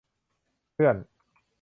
[0.73, 0.95] เพื่อน